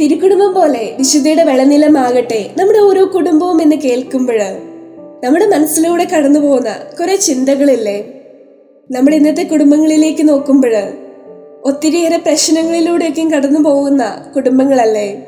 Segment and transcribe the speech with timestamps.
[0.00, 4.38] തിരുക്കുടുംബം പോലെ വിശുദ്ധയുടെ വിളനിലമാകട്ടെ നമ്മുടെ ഓരോ കുടുംബവും എന്ന് കേൾക്കുമ്പോൾ
[5.24, 8.04] നമ്മുടെ മനസ്സിലൂടെ കടന്നു പോകുന്ന കുറെ ചിന്തകളില്ലേ?
[8.90, 10.74] നമ്മൾ ഇന്നത്തെ കുടുംബങ്ങളിലേക്ക് നോക്കുമ്പോൾ
[11.64, 15.22] ഒത്തിരിയേറെ പ്രശ്നങ്ങളിലൂടെയൊക്കെയും കടന്നു പോകുന്ന കുടുംബങ്ങളല്ലേ?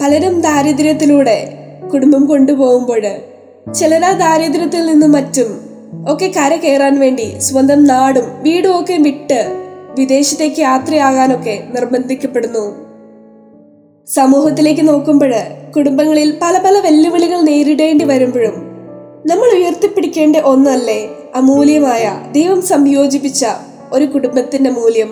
[0.00, 1.48] പലരും ദാരിദ്ര്യത്തിലൂടെ
[1.92, 3.02] കുടുംബം കൊണ്ടുപോകുമ്പോൾ
[3.72, 5.60] ചിലർ ആ ദാരിദ്ര്യത്തിൽ നിന്നും മറ്റും
[6.08, 9.46] ഒക്കെ കര കയറാൻ വേണ്ടി സ്വന്തം നാടും വീടും ഒക്കെ വിട്ട്
[9.98, 12.85] വിദേശത്തേക്ക് യാത്രയാകാനൊക്കെ നിർബന്ധിക്കപ്പെടുന്നു.
[14.08, 15.32] സമൂഹത്തിലേക്ക് നോക്കുമ്പോൾ
[15.76, 18.54] കുടുംബങ്ങളിൽ പല പല വെല്ലുവിളികൾ നേരിടേണ്ടി വരുമ്പോഴും
[19.26, 23.46] നമ്മൾ ഉയർത്തിപ്പിടിക്കേണ്ട ഒന്നല്ലേ അമൂല്യമായ ദൈവം സംയോജിപ്പിച്ച
[23.92, 25.08] ഒരു കുടുംബത്തിന്റെ മൂല്യം?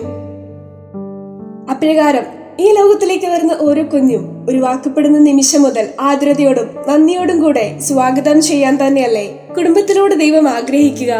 [1.71, 2.25] അപ്രകാരം
[2.59, 9.39] ഈ ലോകത്തിലേക്ക് വരുന്ന ഓരോ കുഞ്ഞും ഒരു വാക്കപ്പെടുന്ന നിമിഷം മുതൽ ആദ്രതയോടും നന്ദിയോടും കൂടെ സ്വാഗതം ചെയ്യാൻ തന്നെയല്ലേ
[9.57, 11.13] കുടുംബത്തിലൂടെ ദൈവം ആഗ്രഹിക്കുക?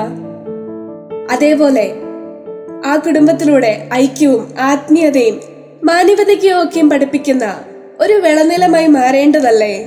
[1.31, 1.95] അതേപോലെ
[2.85, 5.54] ആ കുടുംബത്തിലൂടെ ഐക്യവും ആത്മീയതയും
[5.85, 7.59] മാനവികതയ്ക്കും പഠിപ്പിക്കുന്ന
[7.99, 9.83] ഒരു വിളനിലമായി മാറേണ്ടതല്ലേ?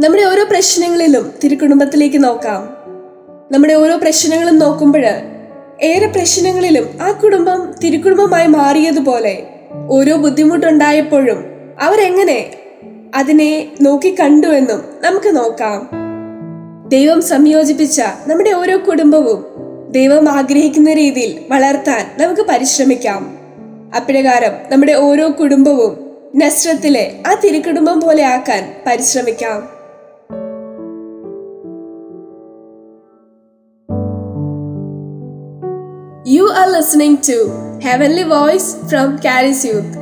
[0.00, 2.76] നമ്മുടെ ഓരോ പ്രശ്നങ്ങളിലും തിരുക്കുടുംബത്തിലേക്ക് നോക്കാം.
[3.52, 5.02] നമ്മുടെ ഓരോ പ്രശ്നങ്ങളും നോക്കുമ്പോൾ
[5.82, 9.42] ഏറെ പ്രശ്നങ്ങളിലും ആ കുടുംബം തിരുക്കുടുംബമായി മാറിയതുപോലെ
[9.88, 11.44] ഓരോ ബുദ്ധിമുട്ടുണ്ടായപ്പോഴും
[11.80, 12.56] അവരെങ്ങനെ
[13.14, 15.90] അതിനെ നോക്കി കണ്ടുവെന്നും നമുക്ക് നോക്കാം.
[16.88, 19.44] ദൈവം സംയോജിപ്പിച്ച നമ്മുടെ ഓരോ കുടുംബവും
[19.90, 23.41] ദൈവം ആഗ്രഹിക്കുന്ന രീതിയിൽ വളർത്താൻ നമുക്ക് പരിശ്രമിക്കാം.
[23.96, 25.92] അപ്രകാരം നമ്മുടെ ഓരോ കുടുംബവും
[26.36, 29.58] നഷ്ടത്തിലെ ആ തിരുക്കുടുംബം പോലെ ആക്കാൻ പരിശ്രമിക്കാം.
[36.28, 37.38] You are listening to
[37.88, 40.01] heavenly voice from Charis youth